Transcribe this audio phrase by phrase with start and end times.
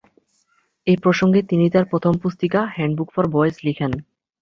[0.87, 3.91] এ প্রসঙ্গে তিনি তার প্রথম পুস্তিকা 'হ্যান্ডবুক ফর বয়েজ' লিখেন।